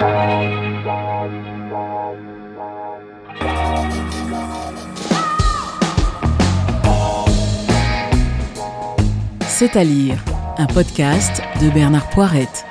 [0.00, 0.06] C'est
[9.76, 10.24] à lire,
[10.56, 12.64] un podcast de Bernard Poirette.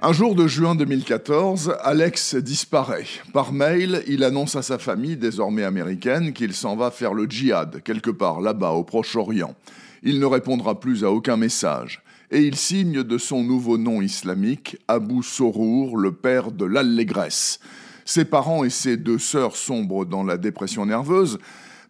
[0.00, 3.04] Un jour de juin 2014, Alex disparaît.
[3.34, 7.82] Par mail, il annonce à sa famille, désormais américaine, qu'il s'en va faire le djihad,
[7.82, 9.54] quelque part là-bas, au Proche-Orient.
[10.02, 12.02] Il ne répondra plus à aucun message.
[12.34, 17.60] Et il signe de son nouveau nom islamique Abu Sorour, le père de l'allégresse.
[18.06, 21.38] Ses parents et ses deux sœurs sombrent dans la dépression nerveuse,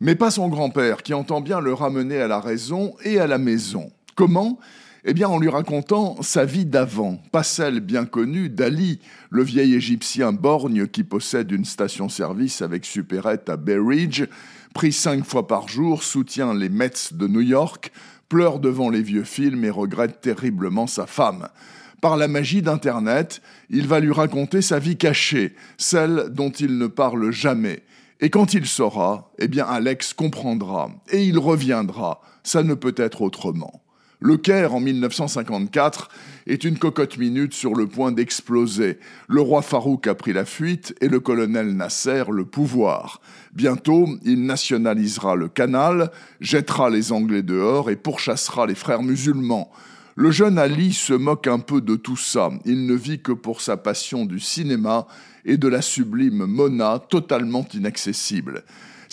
[0.01, 3.39] mais pas son grand-père qui entend bien le ramener à la raison et à la
[3.39, 3.93] maison.
[4.17, 4.59] Comment?
[5.05, 9.75] Eh bien, en lui racontant sa vie d'avant, pas celle bien connue d'Ali, le vieil
[9.75, 14.25] Égyptien borgne qui possède une station-service avec supérette à Bay Ridge,
[14.75, 17.91] pris cinq fois par jour, soutient les Mets de New York,
[18.29, 21.49] pleure devant les vieux films et regrette terriblement sa femme.
[22.01, 26.87] Par la magie d'Internet, il va lui raconter sa vie cachée, celle dont il ne
[26.87, 27.83] parle jamais,
[28.21, 32.21] et quand il saura, eh bien Alex comprendra, et il reviendra.
[32.45, 33.83] Ça ne peut être autrement.
[34.25, 36.09] Le Caire, en 1954,
[36.47, 39.01] est une cocotte minute sur le point d'exploser.
[39.27, 43.21] Le roi Farouk a pris la fuite et le colonel Nasser le pouvoir.
[43.53, 49.73] Bientôt, il nationalisera le canal, jettera les Anglais dehors et pourchassera les frères musulmans.
[50.15, 52.51] Le jeune Ali se moque un peu de tout ça.
[52.65, 55.09] Il ne vit que pour sa passion du cinéma
[55.45, 58.65] et de la sublime Mona, totalement inaccessible.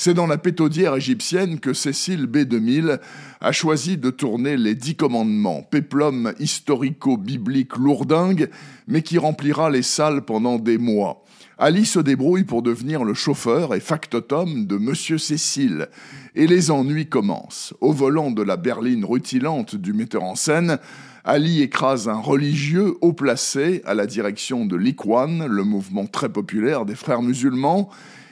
[0.02, 2.45] C'est dans la pétaudière égyptienne que Cécile B.
[2.45, 2.99] 2000
[3.41, 8.49] a choisi de tourner Les Dix Commandements, péplum historico-biblique lourdingue,
[8.88, 11.25] mais qui remplira les salles pendant des mois.
[11.58, 15.89] Ali se débrouille pour devenir le chauffeur et factotum de Monsieur Cécile.
[16.33, 17.73] Et les ennuis commencent.
[17.81, 20.80] Au volant de la berline rutilante du metteur en scène,
[21.23, 26.85] Ali écrase un religieux haut placé à la direction de l'Ikhwan, le mouvement très populaire
[26.85, 27.89] des frères musulmans.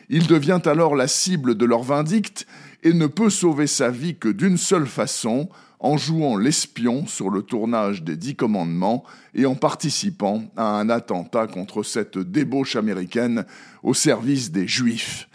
[0.10, 2.48] Il devient alors la cible de leur vindicte
[2.84, 5.50] et ne peut sauver sa vie que d'une seule façon,
[5.80, 9.04] en jouant l'espion sur le tournage des Dix Commandements
[9.36, 13.46] et en participant à un attentat contre cette débauche américaine
[13.84, 15.28] au service des Juifs.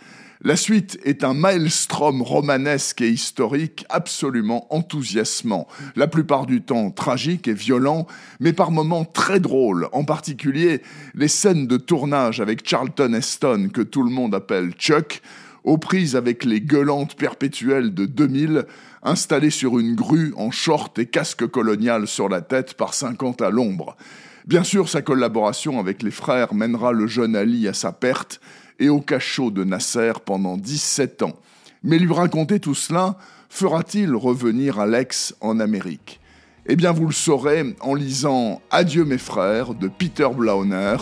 [0.44, 7.46] La suite est un maelstrom romanesque et historique absolument enthousiasmant, la plupart du temps tragique
[7.46, 8.08] et violent,
[8.40, 10.82] mais par moments très drôle, en particulier
[11.14, 15.22] les scènes de tournage avec Charlton Heston que tout le monde appelle Chuck,
[15.62, 18.64] aux prises avec les gueulantes perpétuelles de 2000,
[19.04, 23.50] installées sur une grue en short et casque colonial sur la tête par 50 à
[23.50, 23.96] l'ombre.
[24.44, 28.40] Bien sûr, sa collaboration avec les frères mènera le jeune Ali à sa perte
[28.82, 31.38] et au cachot de Nasser pendant 17 ans.
[31.84, 33.16] Mais lui raconter tout cela
[33.48, 36.20] fera-t-il revenir Alex en Amérique?
[36.66, 40.96] Eh bien, vous le saurez en lisant Adieu mes frères de Peter Blauner,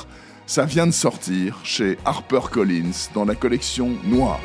[0.47, 4.41] ça vient de sortir chez HarperCollins dans la collection Noire.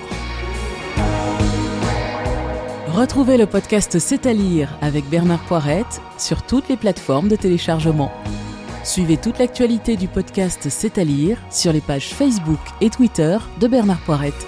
[2.88, 8.12] Retrouvez le podcast C'est à lire avec Bernard Poirette sur toutes les plateformes de téléchargement.
[8.86, 13.68] Suivez toute l'actualité du podcast C'est à lire sur les pages Facebook et Twitter de
[13.68, 14.46] Bernard Poirette.